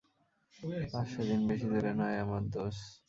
আর 0.93 1.05
সেদিন 1.13 1.41
বেশি 1.49 1.65
দূরে 1.71 1.91
নয় 1.99 2.17
আমার 2.23 2.43
দোস। 2.53 2.77